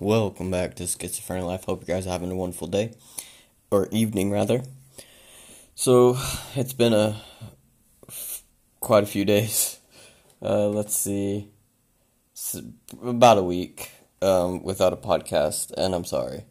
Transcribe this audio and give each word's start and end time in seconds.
welcome 0.00 0.50
back 0.50 0.74
to 0.76 0.84
Schizophrenia 0.84 1.46
Life. 1.46 1.64
Hope 1.64 1.82
you 1.82 1.86
guys 1.86 2.06
are 2.06 2.10
having 2.10 2.30
a 2.30 2.36
wonderful 2.36 2.66
day, 2.66 2.92
or 3.70 3.88
evening 3.90 4.30
rather. 4.30 4.62
So, 5.74 6.18
it's 6.54 6.72
been 6.72 6.92
a 6.92 7.20
quite 8.80 9.04
a 9.04 9.06
few 9.06 9.24
days. 9.24 9.78
Uh, 10.42 10.68
let's 10.68 10.96
see, 10.96 11.48
about 13.02 13.38
a 13.38 13.42
week 13.42 13.90
um, 14.20 14.62
without 14.62 14.92
a 14.92 14.96
podcast, 14.96 15.72
and 15.76 15.94
I'm 15.94 16.04
sorry, 16.04 16.44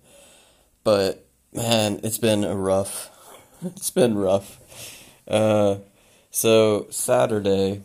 but 0.84 1.26
man, 1.54 2.00
it's 2.04 2.18
been 2.18 2.44
a 2.44 2.56
rough. 2.56 3.10
It's 3.66 3.92
been 3.92 4.18
rough. 4.18 4.60
Uh, 5.26 5.78
so 6.32 6.88
Saturday 6.90 7.82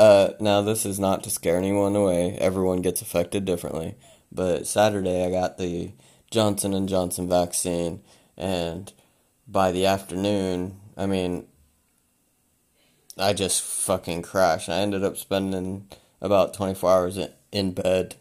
uh, 0.00 0.32
now 0.40 0.62
this 0.62 0.86
is 0.86 0.98
not 0.98 1.22
to 1.22 1.30
scare 1.30 1.58
anyone 1.58 1.94
away. 1.94 2.32
Everyone 2.38 2.80
gets 2.80 3.02
affected 3.02 3.44
differently. 3.44 3.96
But 4.32 4.66
Saturday 4.66 5.26
I 5.26 5.30
got 5.30 5.58
the 5.58 5.92
Johnson 6.30 6.72
and 6.72 6.88
Johnson 6.88 7.28
vaccine, 7.28 8.00
and 8.34 8.90
by 9.46 9.72
the 9.72 9.84
afternoon, 9.84 10.80
I 10.96 11.04
mean, 11.04 11.46
I 13.18 13.34
just 13.34 13.60
fucking 13.60 14.22
crashed. 14.22 14.70
I 14.70 14.78
ended 14.78 15.04
up 15.04 15.18
spending 15.18 15.86
about 16.22 16.54
24 16.54 16.90
hours 16.90 17.18
in 17.52 17.72
bed, 17.72 18.14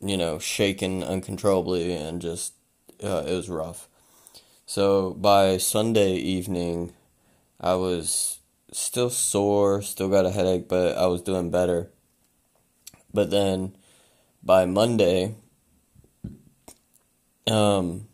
you 0.00 0.16
know, 0.16 0.40
shaking 0.40 1.04
uncontrollably, 1.04 1.92
and 1.92 2.20
just 2.20 2.54
uh, 3.04 3.22
it 3.24 3.34
was 3.34 3.48
rough. 3.48 3.86
So 4.66 5.12
by 5.12 5.58
Sunday 5.58 6.14
evening, 6.14 6.92
I 7.60 7.74
was 7.74 8.37
still 8.72 9.10
sore, 9.10 9.82
still 9.82 10.08
got 10.08 10.26
a 10.26 10.30
headache, 10.30 10.68
but 10.68 10.96
I 10.96 11.06
was 11.06 11.22
doing 11.22 11.50
better. 11.50 11.90
But 13.12 13.30
then 13.30 13.76
by 14.42 14.66
Monday, 14.66 15.34
um, 17.46 18.08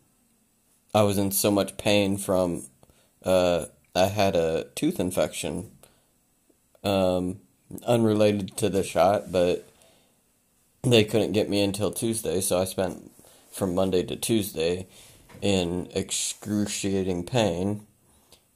I 0.95 1.03
was 1.03 1.19
in 1.19 1.33
so 1.33 1.51
much 1.51 1.77
pain 1.77 2.17
from 2.17 2.65
uh, 3.25 3.67
I 3.95 4.07
had 4.07 4.37
a 4.37 4.65
tooth 4.75 5.01
infection, 5.01 5.71
um, 6.83 7.41
unrelated 7.87 8.57
to 8.59 8.69
the 8.69 8.83
shot, 8.83 9.33
but 9.33 9.67
they 10.83 11.05
couldn't 11.05 11.33
get 11.33 11.49
me 11.49 11.63
until 11.63 11.91
Tuesday, 11.91 12.41
so 12.41 12.61
I 12.61 12.65
spent 12.65 13.11
from 13.51 13.75
Monday 13.75 14.03
to 14.05 14.17
Tuesday 14.17 14.87
in 15.41 15.89
excruciating 15.95 17.25
pain 17.25 17.87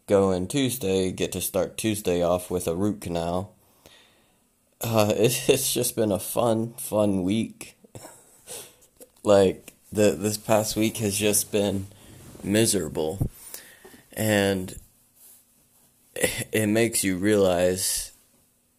go 0.09 0.33
in 0.33 0.49
Tuesday, 0.49 1.13
get 1.13 1.31
to 1.33 1.41
start 1.41 1.77
Tuesday 1.77 2.23
off 2.23 2.51
with 2.51 2.67
a 2.67 2.75
root 2.75 3.03
canal. 3.03 3.55
Uh, 4.81 5.13
it, 5.17 5.49
it's 5.49 5.73
just 5.73 5.95
been 5.95 6.11
a 6.11 6.19
fun, 6.19 6.73
fun 6.79 7.23
week. 7.23 7.77
like 9.23 9.75
the 9.93 10.11
this 10.11 10.39
past 10.39 10.75
week 10.75 10.97
has 10.97 11.17
just 11.17 11.53
been 11.53 11.87
miserable, 12.43 13.31
and 14.15 14.77
it, 16.17 16.49
it 16.51 16.67
makes 16.67 17.05
you 17.05 17.17
realize 17.17 18.13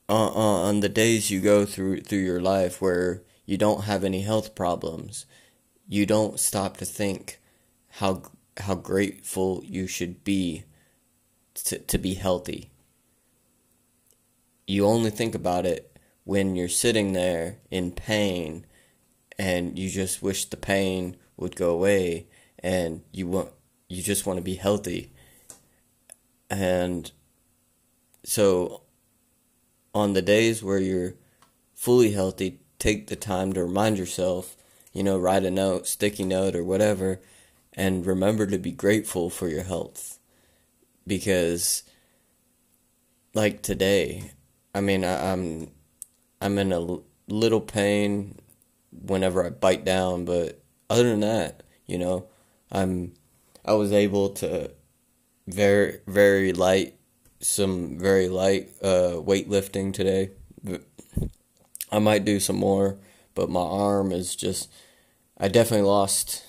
on, 0.09 0.31
on 0.33 0.80
the 0.80 0.89
days 0.89 1.30
you 1.30 1.39
go 1.39 1.66
through 1.66 2.02
through 2.02 2.19
your 2.19 2.41
life 2.41 2.81
where 2.81 3.21
you 3.45 3.58
don't 3.58 3.83
have 3.86 4.03
any 4.03 4.21
health 4.21 4.55
problems, 4.55 5.25
you 5.88 6.05
don't 6.05 6.39
stop 6.39 6.77
to 6.77 6.86
think 6.86 7.39
how 7.93 8.23
how 8.58 8.75
grateful 8.75 9.64
you 9.66 9.88
should 9.88 10.23
be 10.23 10.64
to, 11.63 11.79
to 11.79 11.97
be 11.97 12.15
healthy. 12.15 12.71
You 14.67 14.85
only 14.85 15.09
think 15.09 15.35
about 15.35 15.65
it 15.65 15.97
when 16.23 16.55
you're 16.55 16.69
sitting 16.69 17.13
there 17.13 17.57
in 17.71 17.91
pain 17.91 18.65
and 19.38 19.80
you 19.80 19.89
just 19.89 20.21
wish 20.21 20.45
the 20.45 20.57
pain 20.57 21.17
would 21.37 21.55
go 21.55 21.71
away 21.71 22.27
and 22.59 23.02
you 23.11 23.27
want 23.27 23.49
you 23.87 24.03
just 24.03 24.27
want 24.27 24.37
to 24.37 24.43
be 24.43 24.55
healthy. 24.55 25.11
And 26.52 27.11
so 28.23 28.81
on 29.95 30.14
the 30.14 30.21
days 30.21 30.61
where 30.61 30.77
you're 30.77 31.15
fully 31.73 32.11
healthy, 32.11 32.59
take 32.77 33.08
the 33.08 33.15
time 33.15 33.53
to 33.53 33.64
remind 33.64 33.97
yourself, 33.97 34.55
you 34.93 35.02
know, 35.02 35.17
write 35.17 35.45
a 35.45 35.49
note, 35.49 35.87
sticky 35.87 36.26
note 36.26 36.55
or 36.55 36.64
whatever, 36.64 37.20
and 37.73 38.05
remember 38.05 38.45
to 38.45 38.59
be 38.59 38.71
grateful 38.71 39.31
for 39.31 39.47
your 39.47 39.64
health 39.64 40.18
because 41.09 41.83
like 43.33 43.61
today, 43.61 44.31
I 44.73 44.80
mean, 44.80 45.03
I, 45.03 45.33
I'm 45.33 45.71
I'm 46.39 46.58
in 46.58 46.71
a 46.71 46.99
little 47.27 47.59
pain 47.59 48.39
whenever 48.92 49.45
I 49.45 49.49
bite 49.49 49.83
down, 49.83 50.23
but 50.23 50.64
other 50.89 51.03
than 51.03 51.20
that, 51.20 51.64
you 51.86 51.97
know, 51.97 52.27
I'm 52.71 53.14
I 53.65 53.73
was 53.73 53.92
able 53.92 54.30
to 54.36 54.71
very 55.47 55.99
very 56.08 56.53
light 56.53 56.95
some 57.41 57.97
very 57.97 58.30
light 58.30 58.70
uh, 58.81 59.15
weightlifting 59.20 59.93
today. 59.93 60.31
I 61.91 61.99
might 61.99 62.23
do 62.23 62.39
some 62.39 62.58
more, 62.58 62.97
but 63.33 63.49
my 63.49 63.61
arm 63.61 64.11
is 64.11 64.36
just 64.36 64.71
I 65.37 65.47
definitely 65.47 65.87
lost 65.87 66.43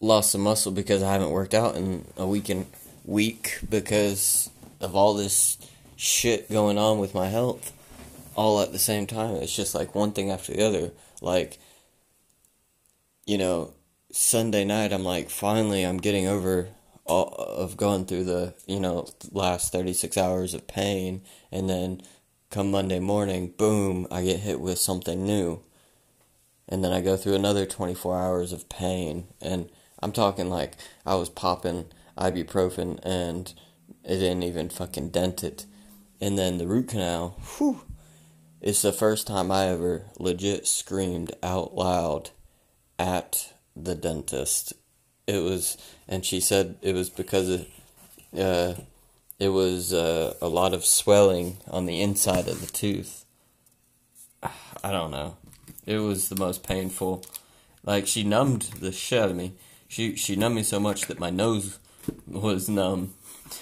lost 0.00 0.32
some 0.32 0.40
muscle 0.40 0.72
because 0.72 1.02
I 1.02 1.12
haven't 1.12 1.30
worked 1.30 1.54
out 1.54 1.76
in 1.76 2.06
a 2.16 2.26
week 2.26 2.48
and 2.48 2.66
week 3.04 3.58
because 3.68 4.50
of 4.80 4.94
all 4.94 5.14
this 5.14 5.58
shit 5.96 6.50
going 6.50 6.78
on 6.78 6.98
with 6.98 7.14
my 7.14 7.28
health 7.28 7.72
all 8.34 8.60
at 8.60 8.72
the 8.72 8.78
same 8.78 9.06
time. 9.06 9.36
It's 9.36 9.54
just 9.54 9.74
like 9.74 9.94
one 9.94 10.12
thing 10.12 10.30
after 10.30 10.52
the 10.52 10.66
other. 10.66 10.90
Like, 11.20 11.58
you 13.26 13.38
know, 13.38 13.74
Sunday 14.10 14.64
night, 14.64 14.92
I'm 14.92 15.04
like, 15.04 15.30
finally, 15.30 15.84
I'm 15.84 15.98
getting 15.98 16.26
over 16.26 16.68
all 17.04 17.28
of 17.34 17.76
going 17.76 18.06
through 18.06 18.24
the, 18.24 18.54
you 18.66 18.80
know, 18.80 19.08
last 19.30 19.72
36 19.72 20.16
hours 20.16 20.54
of 20.54 20.66
pain. 20.66 21.22
And 21.50 21.68
then 21.68 22.02
come 22.50 22.70
Monday 22.70 23.00
morning, 23.00 23.54
boom, 23.56 24.06
I 24.10 24.22
get 24.22 24.40
hit 24.40 24.60
with 24.60 24.78
something 24.78 25.24
new. 25.24 25.62
And 26.68 26.82
then 26.82 26.92
I 26.92 27.00
go 27.00 27.16
through 27.16 27.34
another 27.34 27.66
24 27.66 28.16
hours 28.18 28.52
of 28.52 28.68
pain. 28.68 29.26
And 29.40 29.68
I'm 30.02 30.12
talking 30.12 30.48
like 30.48 30.76
I 31.04 31.14
was 31.14 31.28
popping 31.28 31.86
ibuprofen 32.16 32.98
and 33.02 33.52
it 34.04 34.18
didn't 34.18 34.42
even 34.42 34.68
fucking 34.68 35.10
dent 35.10 35.44
it. 35.44 35.66
And 36.20 36.38
then 36.38 36.58
the 36.58 36.66
root 36.66 36.88
canal, 36.88 37.40
whew, 37.56 37.82
it's 38.60 38.82
the 38.82 38.92
first 38.92 39.26
time 39.26 39.50
I 39.50 39.66
ever 39.66 40.06
legit 40.18 40.66
screamed 40.66 41.32
out 41.42 41.74
loud 41.74 42.30
at 42.98 43.52
the 43.74 43.94
dentist. 43.94 44.72
It 45.26 45.42
was, 45.42 45.76
and 46.08 46.24
she 46.24 46.40
said 46.40 46.76
it 46.82 46.94
was 46.94 47.10
because 47.10 47.48
of, 47.48 47.66
uh, 48.38 48.74
it 49.38 49.48
was 49.48 49.92
uh, 49.92 50.34
a 50.40 50.48
lot 50.48 50.74
of 50.74 50.84
swelling 50.84 51.58
on 51.68 51.86
the 51.86 52.00
inside 52.00 52.46
of 52.46 52.60
the 52.60 52.72
tooth. 52.72 53.24
I 54.42 54.92
don't 54.92 55.10
know. 55.10 55.36
It 55.84 55.98
was 55.98 56.28
the 56.28 56.36
most 56.36 56.62
painful. 56.62 57.24
Like 57.84 58.06
she 58.06 58.22
numbed 58.22 58.62
the 58.78 58.92
shit 58.92 59.20
out 59.20 59.30
of 59.30 59.36
me. 59.36 59.54
She 59.88 60.16
she 60.16 60.36
numbed 60.36 60.56
me 60.56 60.62
so 60.62 60.78
much 60.78 61.06
that 61.06 61.18
my 61.18 61.30
nose 61.30 61.78
was 62.26 62.68
numb 62.68 63.14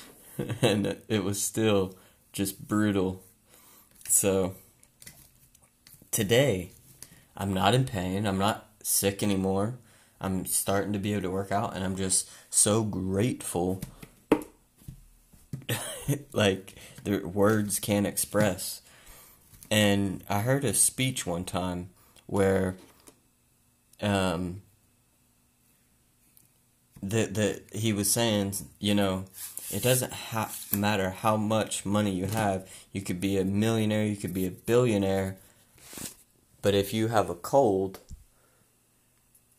and 0.62 0.96
it 1.08 1.24
was 1.24 1.42
still 1.42 1.94
just 2.32 2.66
brutal. 2.66 3.22
So 4.08 4.54
today 6.10 6.72
I'm 7.36 7.52
not 7.52 7.74
in 7.74 7.84
pain. 7.84 8.26
I'm 8.26 8.38
not 8.38 8.68
sick 8.82 9.22
anymore. 9.22 9.78
I'm 10.20 10.44
starting 10.46 10.92
to 10.92 10.98
be 10.98 11.12
able 11.12 11.22
to 11.22 11.30
work 11.30 11.50
out 11.50 11.74
and 11.74 11.84
I'm 11.84 11.96
just 11.96 12.28
so 12.50 12.82
grateful 12.82 13.80
like 16.32 16.74
the 17.04 17.18
words 17.20 17.80
can't 17.80 18.06
express. 18.06 18.82
And 19.70 20.24
I 20.28 20.40
heard 20.40 20.64
a 20.64 20.74
speech 20.74 21.26
one 21.26 21.44
time 21.44 21.90
where 22.26 22.76
um 24.02 24.62
that 27.02 27.34
that 27.34 27.62
he 27.72 27.92
was 27.92 28.10
saying, 28.10 28.54
you 28.78 28.94
know, 28.94 29.24
it 29.70 29.82
doesn't 29.82 30.12
ha- 30.12 30.54
matter 30.76 31.10
how 31.10 31.36
much 31.36 31.86
money 31.86 32.10
you 32.10 32.26
have. 32.26 32.68
You 32.92 33.02
could 33.02 33.20
be 33.20 33.38
a 33.38 33.44
millionaire, 33.44 34.04
you 34.04 34.16
could 34.16 34.34
be 34.34 34.46
a 34.46 34.50
billionaire, 34.50 35.36
but 36.62 36.74
if 36.74 36.92
you 36.92 37.08
have 37.08 37.30
a 37.30 37.34
cold, 37.34 38.00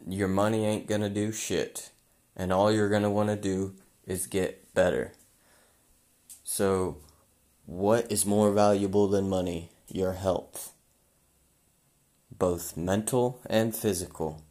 your 0.07 0.27
money 0.27 0.65
ain't 0.65 0.87
gonna 0.87 1.09
do 1.09 1.31
shit, 1.31 1.91
and 2.35 2.51
all 2.51 2.71
you're 2.71 2.89
gonna 2.89 3.09
want 3.09 3.29
to 3.29 3.35
do 3.35 3.75
is 4.05 4.27
get 4.27 4.73
better. 4.73 5.13
So, 6.43 6.97
what 7.65 8.11
is 8.11 8.25
more 8.25 8.51
valuable 8.51 9.07
than 9.07 9.29
money? 9.29 9.69
Your 9.87 10.13
health, 10.13 10.73
both 12.37 12.77
mental 12.77 13.41
and 13.45 13.75
physical 13.75 14.41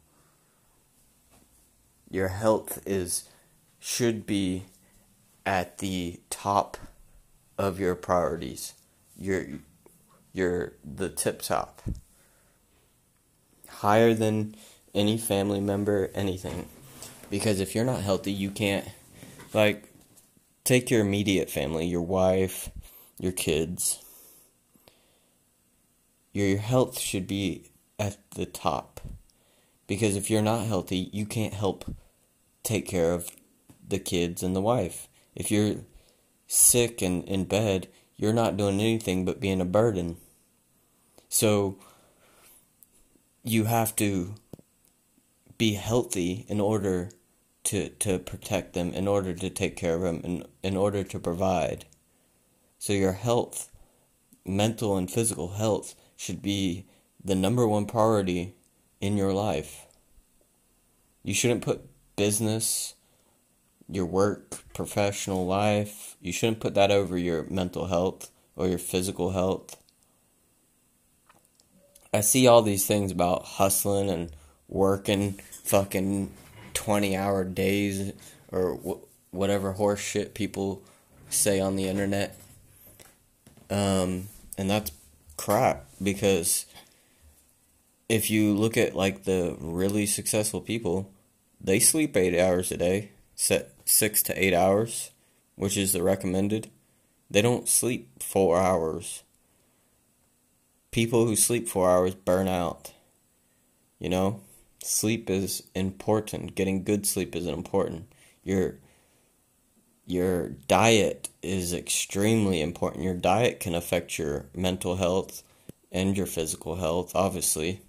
your 2.11 2.27
health 2.27 2.81
is 2.85 3.29
should 3.79 4.27
be 4.27 4.65
at 5.45 5.79
the 5.79 6.19
top 6.29 6.77
of 7.57 7.79
your 7.79 7.95
priorities. 7.95 8.73
You're 9.17 9.45
you're 10.33 10.73
the 10.83 11.09
tip 11.09 11.41
top. 11.41 11.81
higher 13.81 14.13
than 14.13 14.55
any 14.93 15.17
family 15.17 15.59
member, 15.59 16.11
anything. 16.13 16.67
Because 17.29 17.59
if 17.59 17.73
you're 17.73 17.85
not 17.85 18.01
healthy, 18.01 18.31
you 18.31 18.51
can't, 18.51 18.87
like, 19.53 19.85
take 20.63 20.91
your 20.91 21.01
immediate 21.01 21.49
family, 21.49 21.87
your 21.87 22.01
wife, 22.01 22.69
your 23.19 23.31
kids. 23.31 24.03
Your 26.33 26.57
health 26.57 26.99
should 26.99 27.27
be 27.27 27.71
at 27.97 28.17
the 28.31 28.45
top. 28.45 29.01
Because 29.87 30.15
if 30.15 30.29
you're 30.29 30.41
not 30.41 30.65
healthy, 30.67 31.09
you 31.11 31.25
can't 31.25 31.53
help 31.53 31.95
take 32.63 32.87
care 32.87 33.13
of 33.13 33.31
the 33.87 33.99
kids 33.99 34.43
and 34.43 34.55
the 34.55 34.61
wife. 34.61 35.07
If 35.35 35.51
you're 35.51 35.77
sick 36.47 37.01
and 37.01 37.23
in 37.25 37.45
bed, 37.45 37.87
you're 38.17 38.33
not 38.33 38.57
doing 38.57 38.79
anything 38.79 39.25
but 39.25 39.39
being 39.39 39.61
a 39.61 39.65
burden. 39.65 40.17
So 41.29 41.77
you 43.43 43.65
have 43.65 43.95
to 43.97 44.35
be 45.57 45.73
healthy 45.73 46.45
in 46.47 46.59
order 46.59 47.09
to 47.63 47.89
to 47.89 48.19
protect 48.19 48.73
them, 48.73 48.93
in 48.93 49.07
order 49.07 49.33
to 49.33 49.49
take 49.49 49.75
care 49.75 49.95
of 49.95 50.01
them, 50.01 50.21
in, 50.23 50.45
in 50.63 50.75
order 50.77 51.03
to 51.03 51.19
provide. 51.19 51.85
So 52.79 52.93
your 52.93 53.13
health, 53.13 53.69
mental 54.45 54.97
and 54.97 55.09
physical 55.09 55.49
health, 55.49 55.95
should 56.17 56.41
be 56.41 56.85
the 57.23 57.35
number 57.35 57.67
one 57.67 57.85
priority 57.85 58.55
in 58.99 59.17
your 59.17 59.33
life. 59.33 59.85
You 61.23 61.35
shouldn't 61.35 61.61
put 61.61 61.87
business, 62.15 62.93
your 63.89 64.05
work, 64.05 64.63
professional 64.73 65.45
life, 65.45 66.15
you 66.21 66.31
shouldn't 66.31 66.59
put 66.59 66.73
that 66.75 66.91
over 66.91 67.17
your 67.17 67.43
mental 67.49 67.87
health 67.87 68.31
or 68.55 68.67
your 68.67 68.77
physical 68.77 69.31
health. 69.31 69.75
I 72.13 72.21
see 72.21 72.47
all 72.47 72.61
these 72.61 72.85
things 72.85 73.11
about 73.11 73.45
hustling 73.45 74.09
and 74.09 74.31
working 74.67 75.33
fucking 75.63 76.31
20 76.73 77.15
hour 77.15 77.43
days 77.43 78.13
or 78.51 78.75
wh- 78.75 79.33
whatever 79.33 79.73
horse 79.73 79.99
shit 80.01 80.33
people 80.33 80.81
say 81.29 81.59
on 81.59 81.75
the 81.75 81.87
internet. 81.87 82.37
Um, 83.69 84.27
and 84.57 84.69
that's 84.69 84.91
crap 85.37 85.85
because 86.01 86.65
if 88.09 88.29
you 88.29 88.53
look 88.53 88.75
at 88.75 88.95
like 88.95 89.23
the 89.23 89.55
really 89.59 90.05
successful 90.05 90.59
people, 90.59 91.09
they 91.63 91.79
sleep 91.79 92.17
eight 92.17 92.37
hours 92.39 92.71
a 92.71 92.77
day, 92.77 93.11
set 93.35 93.73
six 93.85 94.23
to 94.23 94.43
eight 94.43 94.53
hours, 94.53 95.11
which 95.55 95.77
is 95.77 95.93
the 95.93 96.03
recommended. 96.03 96.69
They 97.29 97.41
don't 97.41 97.69
sleep 97.69 98.23
four 98.23 98.59
hours. 98.59 99.23
People 100.91 101.25
who 101.25 101.35
sleep 101.35 101.69
four 101.69 101.89
hours 101.89 102.15
burn 102.15 102.47
out. 102.47 102.93
You 103.99 104.09
know, 104.09 104.41
sleep 104.83 105.29
is 105.29 105.63
important. 105.75 106.55
Getting 106.55 106.83
good 106.83 107.05
sleep 107.05 107.35
is 107.35 107.45
important. 107.45 108.11
Your 108.43 108.75
your 110.05 110.49
diet 110.67 111.29
is 111.41 111.73
extremely 111.73 112.59
important. 112.59 113.03
Your 113.03 113.13
diet 113.13 113.59
can 113.59 113.75
affect 113.75 114.17
your 114.17 114.47
mental 114.53 114.95
health 114.97 115.43
and 115.91 116.17
your 116.17 116.25
physical 116.25 116.75
health, 116.75 117.11
obviously. 117.15 117.81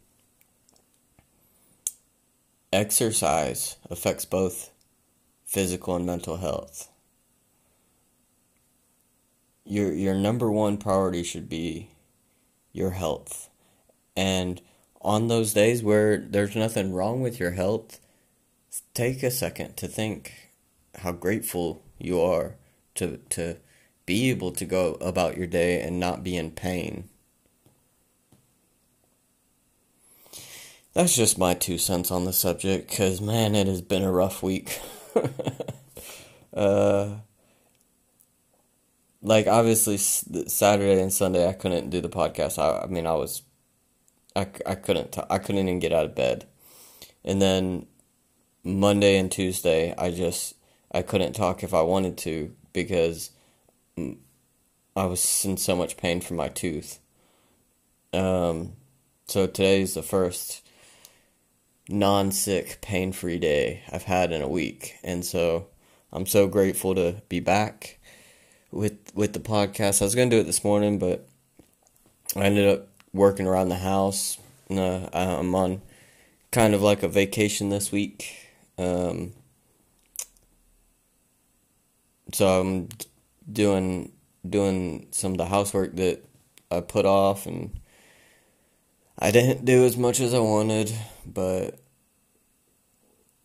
Exercise 2.72 3.76
affects 3.90 4.24
both 4.24 4.70
physical 5.44 5.94
and 5.94 6.06
mental 6.06 6.38
health. 6.38 6.88
Your 9.64 9.92
your 9.92 10.14
number 10.14 10.50
one 10.50 10.78
priority 10.78 11.22
should 11.22 11.50
be 11.50 11.90
your 12.72 12.92
health. 12.92 13.50
And 14.16 14.62
on 15.02 15.28
those 15.28 15.52
days 15.52 15.82
where 15.82 16.16
there's 16.16 16.56
nothing 16.56 16.94
wrong 16.94 17.20
with 17.20 17.38
your 17.38 17.50
health, 17.50 18.00
take 18.94 19.22
a 19.22 19.30
second 19.30 19.76
to 19.76 19.86
think 19.86 20.50
how 21.00 21.12
grateful 21.12 21.82
you 21.98 22.20
are 22.20 22.56
to 22.94 23.18
to 23.30 23.56
be 24.06 24.30
able 24.30 24.50
to 24.52 24.64
go 24.64 24.94
about 24.94 25.36
your 25.36 25.46
day 25.46 25.82
and 25.82 26.00
not 26.00 26.24
be 26.24 26.36
in 26.36 26.50
pain. 26.50 27.10
That's 30.94 31.16
just 31.16 31.38
my 31.38 31.54
two 31.54 31.78
cents 31.78 32.10
on 32.10 32.24
the 32.24 32.32
subject 32.32 32.90
cuz 32.90 33.20
man 33.20 33.54
it 33.54 33.66
has 33.66 33.80
been 33.80 34.02
a 34.02 34.12
rough 34.12 34.42
week. 34.42 34.78
uh 36.54 37.16
like 39.22 39.46
obviously 39.46 39.96
Saturday 39.96 41.00
and 41.00 41.12
Sunday 41.12 41.48
I 41.48 41.54
couldn't 41.54 41.90
do 41.90 42.00
the 42.00 42.10
podcast. 42.10 42.58
I, 42.58 42.82
I 42.82 42.86
mean 42.86 43.06
I 43.06 43.14
was 43.14 43.42
I, 44.36 44.48
I 44.66 44.74
couldn't 44.74 45.16
I 45.30 45.38
couldn't 45.38 45.62
even 45.62 45.78
get 45.78 45.92
out 45.94 46.04
of 46.04 46.14
bed. 46.14 46.46
And 47.24 47.40
then 47.40 47.86
Monday 48.62 49.16
and 49.16 49.32
Tuesday 49.32 49.94
I 49.96 50.10
just 50.10 50.56
I 50.90 51.00
couldn't 51.00 51.32
talk 51.32 51.62
if 51.62 51.72
I 51.72 51.80
wanted 51.80 52.18
to 52.18 52.54
because 52.74 53.30
I 53.96 55.06
was 55.06 55.44
in 55.46 55.56
so 55.56 55.74
much 55.74 55.96
pain 55.96 56.20
from 56.20 56.36
my 56.36 56.48
tooth. 56.48 56.98
Um 58.12 58.74
so 59.26 59.46
today's 59.46 59.94
the 59.94 60.02
first 60.02 60.62
non-sick 61.88 62.80
pain-free 62.80 63.38
day 63.38 63.82
I've 63.90 64.04
had 64.04 64.32
in 64.32 64.42
a 64.42 64.48
week. 64.48 64.96
And 65.02 65.24
so 65.24 65.66
I'm 66.12 66.26
so 66.26 66.46
grateful 66.46 66.94
to 66.94 67.22
be 67.28 67.40
back 67.40 67.98
with 68.70 68.98
with 69.14 69.32
the 69.32 69.40
podcast. 69.40 70.00
I 70.00 70.06
was 70.06 70.14
gonna 70.14 70.30
do 70.30 70.40
it 70.40 70.44
this 70.44 70.64
morning, 70.64 70.98
but 70.98 71.28
I 72.36 72.44
ended 72.44 72.68
up 72.68 72.88
working 73.12 73.46
around 73.46 73.68
the 73.68 73.76
house. 73.76 74.38
And, 74.68 74.78
Uh, 74.78 75.08
I'm 75.12 75.54
on 75.54 75.82
kind 76.50 76.74
of 76.74 76.82
like 76.82 77.02
a 77.02 77.08
vacation 77.08 77.68
this 77.68 77.92
week, 77.92 78.48
um, 78.78 79.32
so 82.32 82.60
I'm 82.60 82.88
doing 83.50 84.12
doing 84.48 85.08
some 85.10 85.32
of 85.32 85.38
the 85.38 85.46
housework 85.46 85.96
that 85.96 86.24
I 86.70 86.80
put 86.80 87.04
off, 87.04 87.46
and 87.46 87.80
I 89.22 89.30
didn't 89.30 89.64
do 89.64 89.84
as 89.84 89.96
much 89.96 90.18
as 90.18 90.34
I 90.34 90.40
wanted, 90.40 90.92
but 91.24 91.78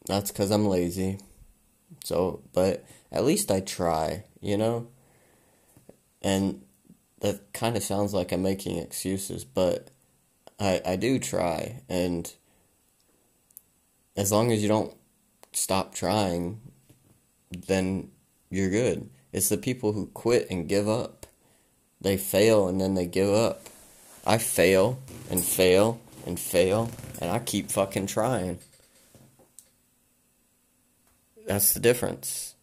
that's 0.07 0.31
because 0.31 0.49
I'm 0.49 0.65
lazy. 0.65 1.19
So, 2.03 2.41
but 2.51 2.83
at 3.11 3.23
least 3.23 3.51
I 3.51 3.59
try, 3.59 4.23
you 4.41 4.57
know. 4.57 4.87
And 6.23 6.63
that 7.19 7.53
kind 7.53 7.77
of 7.77 7.83
sounds 7.83 8.11
like 8.11 8.31
I'm 8.31 8.41
making 8.41 8.79
excuses, 8.79 9.45
but 9.45 9.89
I 10.59 10.81
I 10.83 10.95
do 10.95 11.19
try 11.19 11.83
and 11.87 12.33
as 14.15 14.31
long 14.31 14.51
as 14.51 14.63
you 14.63 14.67
don't 14.67 14.97
stop 15.53 15.93
trying, 15.93 16.59
then 17.51 18.09
you're 18.49 18.71
good. 18.71 19.11
It's 19.31 19.49
the 19.49 19.57
people 19.57 19.93
who 19.93 20.07
quit 20.07 20.47
and 20.49 20.67
give 20.67 20.89
up. 20.89 21.27
They 22.01 22.17
fail 22.17 22.67
and 22.67 22.81
then 22.81 22.95
they 22.95 23.05
give 23.05 23.29
up. 23.29 23.69
I 24.27 24.37
fail 24.37 24.99
and 25.31 25.41
fail 25.41 26.01
and 26.25 26.37
fail 26.37 26.91
and 27.21 27.31
I 27.31 27.39
keep 27.39 27.71
fucking 27.71 28.07
trying. 28.07 28.59
That's 31.47 31.73
the 31.73 31.79
difference. 31.79 32.55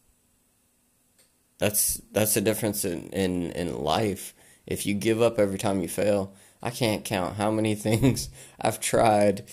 That's 1.59 2.03
that's 2.13 2.35
the 2.35 2.43
difference 2.43 2.85
in, 2.85 3.09
in, 3.09 3.51
in 3.53 3.83
life. 3.83 4.35
If 4.67 4.85
you 4.85 4.93
give 4.93 5.23
up 5.23 5.39
every 5.39 5.57
time 5.57 5.81
you 5.81 5.89
fail, 5.89 6.35
I 6.63 6.69
can't 6.69 7.03
count 7.03 7.37
how 7.37 7.51
many 7.51 7.75
things 7.87 8.29
I've 8.61 8.79
tried 8.79 9.45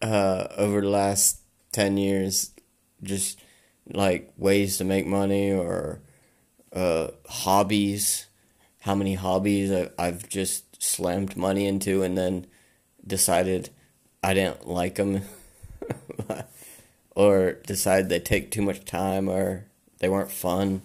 uh, 0.00 0.46
over 0.56 0.80
the 0.80 0.88
last 0.88 1.40
ten 1.72 1.98
years, 1.98 2.52
just 3.02 3.38
like 3.86 4.32
ways 4.38 4.78
to 4.78 4.84
make 4.84 5.06
money 5.06 5.52
or 5.52 6.00
uh, 6.72 7.08
hobbies. 7.28 8.26
How 8.80 8.94
many 8.94 9.14
hobbies 9.14 9.90
I've 9.98 10.26
just 10.30 10.67
slammed 10.78 11.36
money 11.36 11.66
into 11.66 12.02
and 12.02 12.16
then 12.16 12.46
decided 13.06 13.70
I 14.22 14.34
didn't 14.34 14.66
like 14.66 14.96
them, 14.96 15.22
or 17.14 17.52
decided 17.66 18.08
they 18.08 18.20
take 18.20 18.50
too 18.50 18.62
much 18.62 18.84
time 18.84 19.28
or 19.28 19.66
they 19.98 20.08
weren't 20.08 20.30
fun. 20.30 20.82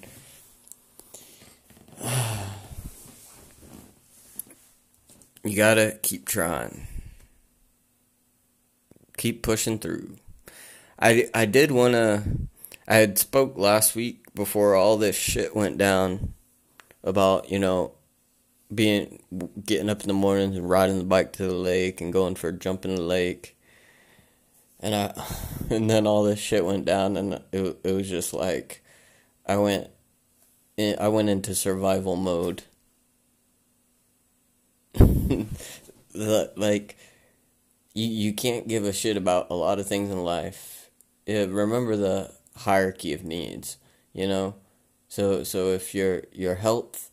you 5.44 5.56
gotta 5.56 5.98
keep 6.02 6.28
trying. 6.28 6.88
Keep 9.18 9.44
pushing 9.44 9.80
through. 9.80 10.18
I, 11.00 11.30
I 11.34 11.46
did 11.46 11.72
wanna 11.72 12.24
I 12.88 12.96
had 12.96 13.18
spoke 13.18 13.58
last 13.58 13.96
week 13.96 14.34
before 14.36 14.76
all 14.76 14.98
this 14.98 15.16
shit 15.16 15.56
went 15.56 15.78
down 15.78 16.34
about, 17.04 17.50
you 17.50 17.60
know, 17.60 17.94
being 18.74 19.22
getting 19.65 19.89
up 19.89 20.01
in 20.01 20.08
the 20.08 20.13
mornings 20.13 20.58
and 20.58 20.70
riding 20.70 20.98
the 20.98 21.03
bike 21.03 21.34
to 21.34 21.44
the 21.44 21.53
lake 21.53 22.01
and 22.01 22.13
going 22.13 22.36
for 22.36 22.50
a 22.50 22.53
jump 22.53 22.86
in 22.86 22.96
the 22.96 23.01
lake. 23.01 23.58
And 24.80 24.96
I 24.96 25.13
and 25.70 25.89
then 25.89 26.08
all 26.08 26.24
this 26.24 26.39
shit 26.39 26.65
went 26.65 26.86
down 26.86 27.18
and 27.18 27.42
it 27.51 27.80
it 27.84 27.92
was 27.92 28.10
just 28.10 28.34
like 28.34 28.84
I 29.46 29.58
went 29.58 29.89
in, 30.77 30.98
I 31.00 31.08
went 31.08 31.30
into 31.30 31.56
survival 31.56 32.15
mode 32.15 32.63
like 36.13 36.98
you 37.94 38.08
you 38.08 38.34
can't 38.34 38.68
give 38.68 38.84
a 38.86 38.94
shit 38.94 39.18
about 39.18 39.48
a 39.50 39.56
lot 39.56 39.80
of 39.80 39.88
things 39.88 40.12
in 40.12 40.24
life. 40.24 40.89
Yeah, 41.25 41.46
remember 41.50 41.96
the 41.96 42.32
hierarchy 42.58 43.13
of 43.13 43.24
needs, 43.24 43.77
you 44.13 44.27
know? 44.27 44.56
So 45.08 45.44
so 45.44 45.70
if 45.70 45.96
your 45.96 46.24
your 46.32 46.56
health 46.56 47.10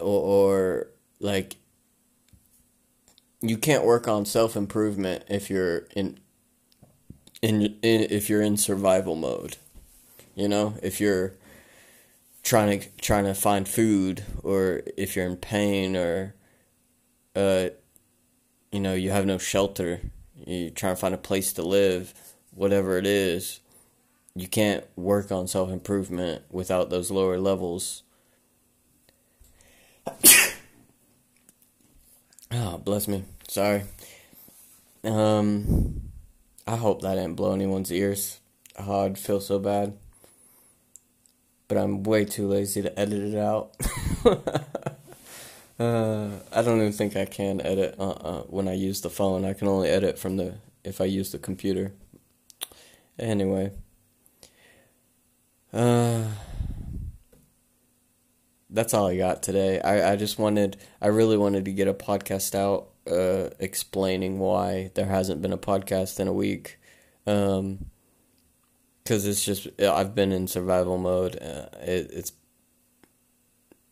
or, 0.00 0.02
or 0.02 0.86
like 1.20 1.56
you 3.40 3.56
can't 3.56 3.84
work 3.84 4.06
on 4.08 4.24
self 4.24 4.56
improvement 4.56 5.24
if 5.28 5.50
you're 5.50 5.86
in, 5.96 6.18
in 7.40 7.62
in 7.82 8.06
if 8.10 8.30
you're 8.30 8.42
in 8.42 8.56
survival 8.56 9.16
mode. 9.16 9.56
You 10.34 10.48
know, 10.48 10.74
if 10.82 11.00
you're 11.00 11.34
trying 12.42 12.80
to 12.80 12.88
trying 13.00 13.24
to 13.24 13.34
find 13.34 13.68
food 13.68 14.24
or 14.42 14.82
if 14.96 15.14
you're 15.14 15.26
in 15.26 15.36
pain 15.36 15.96
or 15.96 16.34
uh 17.36 17.68
you 18.72 18.80
know, 18.80 18.94
you 18.94 19.10
have 19.10 19.26
no 19.26 19.36
shelter, 19.36 20.00
you're 20.46 20.70
trying 20.70 20.94
to 20.94 21.00
find 21.00 21.14
a 21.14 21.18
place 21.18 21.52
to 21.52 21.62
live, 21.62 22.14
whatever 22.54 22.96
it 22.96 23.06
is, 23.06 23.60
you 24.34 24.48
can't 24.48 24.84
work 24.96 25.30
on 25.30 25.46
self 25.46 25.70
improvement 25.70 26.42
without 26.50 26.90
those 26.90 27.10
lower 27.10 27.38
levels. 27.38 28.02
Oh, 32.54 32.78
bless 32.78 33.08
me. 33.08 33.24
Sorry. 33.48 33.82
Um, 35.04 36.02
I 36.66 36.76
hope 36.76 37.02
that 37.02 37.14
didn't 37.14 37.34
blow 37.34 37.52
anyone's 37.52 37.92
ears. 37.92 38.40
Oh, 38.78 39.04
I'd 39.04 39.18
feel 39.18 39.40
so 39.40 39.58
bad. 39.58 39.94
But 41.68 41.78
I'm 41.78 42.02
way 42.02 42.24
too 42.24 42.46
lazy 42.48 42.82
to 42.82 42.98
edit 42.98 43.34
it 43.34 43.38
out. 43.38 43.74
uh, 45.78 46.30
I 46.52 46.62
don't 46.62 46.80
even 46.80 46.92
think 46.92 47.16
I 47.16 47.24
can 47.24 47.60
edit 47.60 47.96
uh, 47.98 48.10
uh, 48.10 48.42
when 48.42 48.68
I 48.68 48.74
use 48.74 49.00
the 49.00 49.10
phone. 49.10 49.44
I 49.44 49.54
can 49.54 49.68
only 49.68 49.88
edit 49.88 50.18
from 50.18 50.36
the 50.36 50.54
if 50.84 51.00
I 51.00 51.04
use 51.04 51.32
the 51.32 51.38
computer. 51.38 51.92
Anyway. 53.18 53.72
Uh, 55.72 56.24
that's 58.72 58.94
all 58.94 59.06
I 59.06 59.16
got 59.16 59.42
today. 59.42 59.80
I, 59.80 60.12
I 60.12 60.16
just 60.16 60.38
wanted, 60.38 60.76
I 61.00 61.08
really 61.08 61.36
wanted 61.36 61.64
to 61.66 61.72
get 61.72 61.88
a 61.88 61.94
podcast 61.94 62.54
out 62.54 62.88
uh, 63.10 63.50
explaining 63.58 64.38
why 64.38 64.90
there 64.94 65.06
hasn't 65.06 65.42
been 65.42 65.52
a 65.52 65.58
podcast 65.58 66.18
in 66.18 66.28
a 66.28 66.32
week. 66.32 66.78
Um, 67.26 67.86
because 69.02 69.26
it's 69.26 69.44
just, 69.44 69.66
I've 69.80 70.14
been 70.14 70.30
in 70.30 70.46
survival 70.46 70.96
mode. 70.96 71.36
Uh, 71.36 71.66
it, 71.80 72.10
it's 72.12 72.32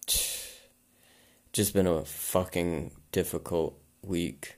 just 1.53 1.75
been 1.75 1.87
a 1.87 2.05
fucking 2.05 2.93
difficult 3.11 3.77
week. 4.03 4.57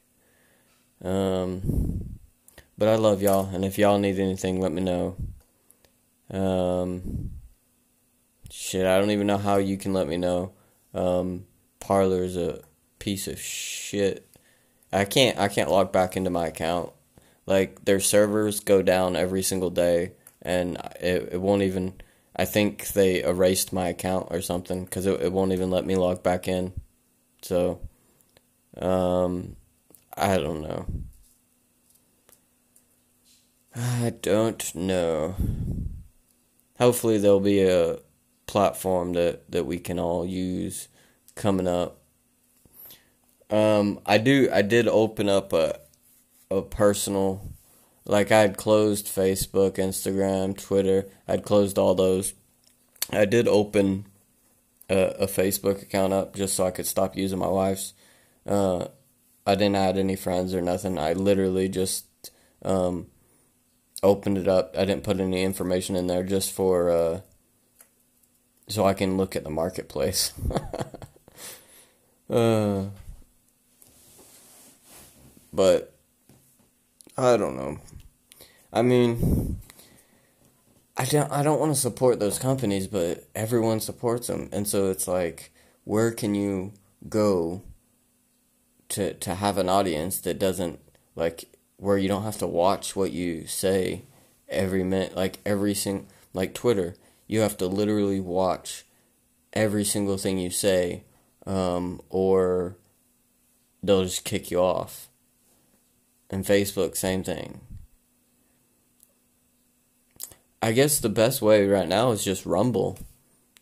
Um, 1.02 2.18
but 2.76 2.88
I 2.88 2.96
love 2.96 3.22
y'all, 3.22 3.46
and 3.46 3.64
if 3.64 3.78
y'all 3.78 3.98
need 3.98 4.18
anything, 4.18 4.60
let 4.60 4.72
me 4.72 4.82
know. 4.82 5.16
Um, 6.30 7.30
shit, 8.52 8.86
I 8.86 8.98
don't 8.98 9.10
even 9.10 9.26
know 9.26 9.38
how 9.38 9.56
you 9.56 9.78
can 9.78 9.94
let 9.94 10.06
me 10.06 10.18
know. 10.18 10.52
Um, 10.92 11.46
Parler 11.80 12.22
is 12.22 12.36
a 12.36 12.60
piece 12.98 13.26
of 13.26 13.40
shit. 13.40 14.28
I 14.92 15.06
can't 15.06 15.38
I 15.38 15.48
can't 15.48 15.70
log 15.70 15.90
back 15.90 16.16
into 16.16 16.28
my 16.28 16.48
account. 16.48 16.92
Like 17.46 17.84
their 17.86 17.98
servers 17.98 18.60
go 18.60 18.82
down 18.82 19.16
every 19.16 19.42
single 19.42 19.70
day, 19.70 20.12
and 20.42 20.76
it 21.00 21.30
it 21.32 21.40
won't 21.40 21.62
even. 21.62 21.94
I 22.36 22.44
think 22.44 22.88
they 22.88 23.22
erased 23.22 23.72
my 23.72 23.88
account 23.88 24.28
or 24.30 24.42
something 24.42 24.84
because 24.84 25.06
it 25.06 25.20
it 25.22 25.32
won't 25.32 25.52
even 25.52 25.70
let 25.70 25.86
me 25.86 25.96
log 25.96 26.22
back 26.22 26.46
in. 26.46 26.72
So, 27.40 27.80
um, 28.78 29.56
I 30.16 30.36
don't 30.36 30.62
know. 30.62 30.86
I 33.74 34.12
don't 34.20 34.74
know 34.74 35.34
hopefully 36.82 37.16
there'll 37.18 37.38
be 37.40 37.62
a 37.62 37.96
platform 38.52 39.14
that, 39.14 39.50
that 39.50 39.64
we 39.64 39.78
can 39.78 39.98
all 39.98 40.26
use 40.26 40.88
coming 41.34 41.66
up. 41.66 42.02
Um, 43.48 43.98
I 44.04 44.18
do. 44.18 44.50
I 44.52 44.60
did 44.60 44.86
open 44.88 45.28
up 45.28 45.54
a 45.54 45.78
a 46.50 46.60
personal, 46.60 47.52
like 48.04 48.30
I 48.30 48.40
had 48.40 48.58
closed 48.58 49.06
Facebook, 49.06 49.76
Instagram, 49.76 50.56
Twitter. 50.56 51.06
I'd 51.26 51.44
closed 51.44 51.78
all 51.78 51.94
those. 51.94 52.34
I 53.10 53.24
did 53.24 53.48
open 53.48 54.06
a, 54.90 55.14
a 55.20 55.26
Facebook 55.26 55.82
account 55.82 56.12
up 56.12 56.36
just 56.36 56.54
so 56.54 56.66
I 56.66 56.70
could 56.72 56.86
stop 56.86 57.16
using 57.16 57.38
my 57.38 57.48
wife's. 57.48 57.94
Uh, 58.46 58.88
I 59.46 59.54
didn't 59.54 59.76
add 59.76 59.96
any 59.96 60.16
friends 60.16 60.54
or 60.54 60.60
nothing. 60.60 60.98
I 60.98 61.14
literally 61.14 61.68
just 61.68 62.04
um, 62.62 63.06
opened 64.02 64.36
it 64.36 64.48
up. 64.48 64.74
I 64.76 64.84
didn't 64.84 65.04
put 65.04 65.20
any 65.20 65.42
information 65.42 65.96
in 65.96 66.06
there 66.06 66.22
just 66.22 66.52
for 66.52 66.90
uh, 66.90 67.20
so 68.68 68.84
I 68.84 68.94
can 68.94 69.16
look 69.16 69.36
at 69.36 69.44
the 69.44 69.50
marketplace. 69.50 70.32
uh, 72.30 72.84
but 75.52 75.94
I 77.16 77.36
don't 77.36 77.56
know. 77.56 77.78
I 78.72 78.82
mean, 78.82 79.58
I 80.96 81.04
don't 81.04 81.30
I 81.30 81.42
don't 81.42 81.60
want 81.60 81.74
to 81.74 81.80
support 81.80 82.20
those 82.20 82.38
companies, 82.38 82.86
but 82.86 83.28
everyone 83.34 83.80
supports 83.80 84.28
them, 84.28 84.48
and 84.52 84.66
so 84.66 84.90
it's 84.90 85.06
like, 85.06 85.52
where 85.84 86.10
can 86.10 86.34
you 86.34 86.72
go 87.08 87.62
to 88.90 89.14
to 89.14 89.34
have 89.34 89.58
an 89.58 89.68
audience 89.68 90.20
that 90.20 90.38
doesn't 90.38 90.78
like 91.14 91.56
where 91.76 91.98
you 91.98 92.08
don't 92.08 92.22
have 92.22 92.38
to 92.38 92.46
watch 92.46 92.94
what 92.94 93.12
you 93.12 93.46
say 93.46 94.02
every 94.48 94.84
minute, 94.84 95.16
like 95.16 95.38
every 95.44 95.74
sing, 95.74 96.06
like 96.32 96.54
Twitter. 96.54 96.94
You 97.26 97.40
have 97.40 97.56
to 97.58 97.66
literally 97.66 98.20
watch 98.20 98.84
every 99.52 99.84
single 99.84 100.16
thing 100.16 100.38
you 100.38 100.50
say, 100.50 101.04
um, 101.46 102.00
or 102.08 102.76
they'll 103.82 104.04
just 104.04 104.24
kick 104.24 104.50
you 104.50 104.58
off. 104.60 105.08
And 106.30 106.44
Facebook, 106.44 106.96
same 106.96 107.22
thing. 107.22 107.60
I 110.62 110.72
guess 110.72 111.00
the 111.00 111.08
best 111.08 111.42
way 111.42 111.66
right 111.66 111.88
now 111.88 112.12
is 112.12 112.24
just 112.24 112.46
Rumble. 112.46 112.98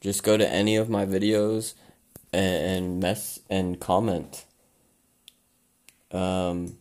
Just 0.00 0.22
go 0.22 0.36
to 0.36 0.48
any 0.48 0.76
of 0.76 0.88
my 0.88 1.04
videos 1.06 1.74
and 2.32 3.00
mess 3.00 3.40
and 3.48 3.80
comment. 3.80 4.44
Um, 6.12 6.76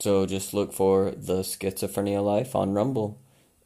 so 0.00 0.26
just 0.26 0.54
look 0.54 0.72
for 0.72 1.10
the 1.10 1.40
Schizophrenia 1.40 2.24
Life 2.24 2.54
on 2.54 2.72
Rumble 2.72 3.18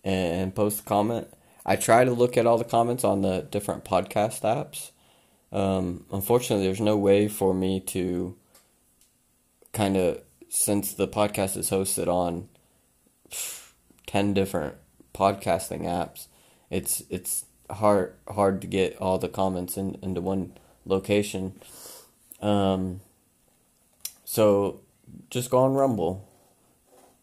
and 0.03 0.55
post 0.55 0.81
a 0.81 0.83
comment. 0.83 1.29
I 1.65 1.77
try 1.77 2.05
to 2.05 2.13
look 2.13 2.37
at 2.37 2.47
all 2.47 2.59
the 2.59 2.65
comments 2.65 3.05
on 3.05 3.23
the 3.23 3.47
different 3.51 3.85
podcast 3.85 4.43
apps. 4.43 4.91
Um, 5.53 6.05
unfortunately, 6.13 6.65
there's 6.67 6.81
no 6.81 6.97
way 6.97 7.29
for 7.29 7.55
me 7.55 7.81
to 7.81 8.37
kind 9.73 9.97
of, 9.97 10.23
since 10.49 10.93
the 10.93 11.09
podcast 11.09 11.57
is 11.57 11.71
hosted 11.71 12.09
on 12.09 12.49
10 14.07 14.35
different 14.35 14.77
podcasting 15.15 15.83
apps, 15.83 16.27
it's 16.71 17.03
it's 17.11 17.45
hard 17.71 18.15
hard 18.29 18.61
to 18.61 18.67
get 18.67 18.97
all 18.99 19.19
the 19.19 19.29
comments 19.29 19.77
in, 19.77 19.99
into 20.03 20.21
one 20.21 20.53
location. 20.85 21.61
Um, 22.41 23.01
so 24.25 24.81
just 25.31 25.51
go 25.51 25.59
on 25.59 25.75
Rumble 25.75 26.29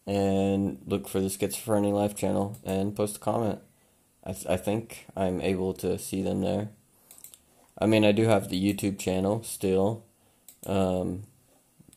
and 0.06 0.80
look 0.86 1.08
for 1.08 1.20
the 1.20 1.28
Schizophrenia 1.28 1.94
Life 1.94 2.16
channel 2.16 2.58
and 2.64 2.96
post 2.96 3.18
a 3.18 3.20
comment. 3.20 3.60
I, 4.30 4.34
th- 4.34 4.48
I 4.48 4.58
think 4.58 5.08
I'm 5.16 5.42
able 5.42 5.74
to 5.76 5.98
see 5.98 6.22
them 6.22 6.42
there. 6.42 6.70
I 7.78 7.86
mean, 7.86 8.06
I 8.06 8.12
do 8.12 8.26
have 8.26 8.50
the 8.50 8.62
YouTube 8.62 9.00
channel 9.00 9.44
still. 9.44 10.04
Um, 10.66 11.24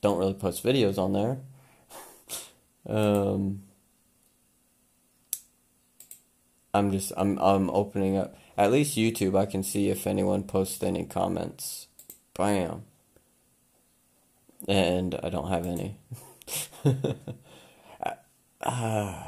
don't 0.00 0.18
really 0.18 0.34
post 0.34 0.64
videos 0.64 0.98
on 0.98 1.12
there. 1.12 1.38
um, 2.86 3.62
I'm 6.72 6.90
just 6.90 7.12
I'm 7.16 7.38
I'm 7.38 7.68
opening 7.70 8.16
up 8.16 8.36
at 8.56 8.72
least 8.72 8.96
YouTube. 8.96 9.38
I 9.38 9.46
can 9.46 9.62
see 9.62 9.90
if 9.90 10.06
anyone 10.06 10.44
posts 10.44 10.82
any 10.82 11.04
comments. 11.04 11.88
Bam 12.34 12.84
and 14.68 15.18
I 15.22 15.28
don't 15.28 15.48
have 15.48 15.66
any. 15.66 15.96
uh, 18.62 19.22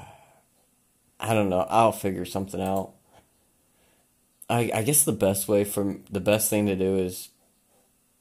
I 1.24 1.32
don't 1.32 1.48
know. 1.48 1.66
I'll 1.70 1.92
figure 1.92 2.26
something 2.26 2.60
out. 2.60 2.92
I 4.48 4.70
I 4.74 4.82
guess 4.82 5.04
the 5.04 5.12
best 5.12 5.48
way 5.48 5.64
for 5.64 5.96
the 6.10 6.20
best 6.20 6.50
thing 6.50 6.66
to 6.66 6.76
do 6.76 6.98
is 6.98 7.30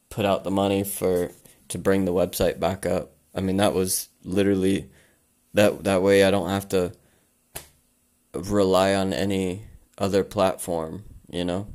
put 0.09 0.25
out 0.25 0.43
the 0.43 0.51
money 0.51 0.83
for 0.83 1.31
to 1.67 1.77
bring 1.77 2.05
the 2.05 2.13
website 2.13 2.59
back 2.59 2.85
up. 2.85 3.11
I 3.35 3.41
mean 3.41 3.57
that 3.57 3.73
was 3.73 4.07
literally 4.23 4.89
that 5.53 5.83
that 5.83 6.01
way 6.01 6.23
I 6.23 6.31
don't 6.31 6.49
have 6.49 6.69
to 6.69 6.93
rely 8.33 8.95
on 8.95 9.11
any 9.11 9.63
other 9.97 10.23
platform, 10.23 11.03
you 11.29 11.45
know? 11.45 11.67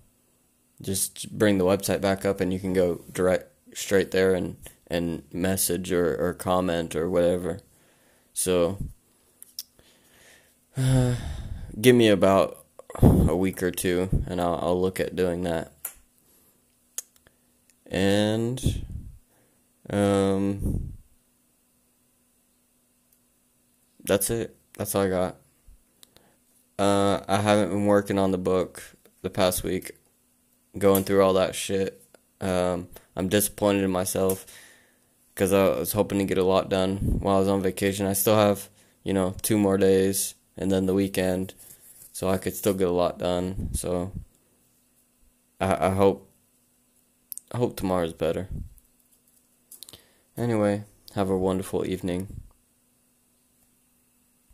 Just 0.81 1.37
bring 1.37 1.59
the 1.59 1.65
website 1.65 2.01
back 2.01 2.25
up 2.25 2.41
and 2.41 2.53
you 2.53 2.59
can 2.59 2.73
go 2.73 3.03
direct 3.13 3.51
straight 3.77 4.13
there 4.13 4.35
and 4.35 4.57
and 4.87 5.25
message 5.33 5.93
or, 5.93 6.17
or 6.17 6.33
comment 6.33 6.97
or 6.97 7.11
whatever. 7.11 7.61
So, 8.33 8.79
give 11.81 11.97
me 11.97 12.09
about 12.09 12.65
a 13.03 13.37
week 13.37 13.63
or 13.63 13.71
two, 13.71 14.09
and 14.27 14.41
I'll, 14.41 14.59
I'll 14.63 14.81
look 14.81 15.01
at 15.01 15.17
doing 15.17 15.43
that. 15.43 15.73
And, 17.87 18.85
um, 19.91 20.93
that's 24.05 24.31
it. 24.31 24.57
That's 24.77 24.95
all 24.95 25.03
I 25.03 25.09
got. 25.09 25.37
Uh, 26.79 27.25
I 27.27 27.39
haven't 27.39 27.71
been 27.71 27.87
working 27.87 28.19
on 28.19 28.31
the 28.31 28.39
book 28.39 28.83
the 29.23 29.31
past 29.31 29.65
week, 29.65 29.93
going 30.77 31.03
through 31.03 31.23
all 31.23 31.33
that 31.33 31.55
shit. 31.55 32.03
Um, 32.41 32.89
I'm 33.17 33.29
disappointed 33.29 33.83
in 33.83 33.91
myself 33.91 34.47
because 35.35 35.53
I 35.53 35.71
was 35.71 35.93
hoping 35.93 36.19
to 36.19 36.25
get 36.25 36.39
a 36.39 36.45
lot 36.45 36.69
done 36.69 36.99
while 37.21 37.37
I 37.37 37.41
was 37.41 37.49
on 37.49 37.63
vacation. 37.63 38.07
I 38.07 38.13
still 38.13 38.37
have, 38.37 38.69
you 39.03 39.13
know, 39.13 39.35
two 39.43 39.59
more 39.59 39.77
days 39.77 40.35
and 40.59 40.71
then 40.71 40.87
the 40.87 40.95
weekend, 40.95 41.55
so 42.13 42.29
I 42.29 42.37
could 42.37 42.55
still 42.55 42.75
get 42.75 42.89
a 42.89 42.93
lot 42.93 43.19
done. 43.19 43.71
So 43.73 44.13
I, 45.61 45.87
I 45.87 45.91
hope 45.91 46.29
I 47.53 47.59
hope 47.59 47.77
tomorrow's 47.77 48.13
better. 48.13 48.49
Anyway, 50.37 50.85
have 51.15 51.31
a 51.31 51.39
wonderful 51.39 51.87
evening. 51.87 52.43